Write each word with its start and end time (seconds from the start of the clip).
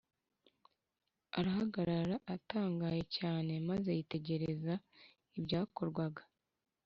arahagarara 1.39 2.15
atangaye 2.35 3.01
cyane 3.17 3.53
maze 3.69 3.89
yitegereza 3.97 4.73
ibyakorwaga 5.37 6.23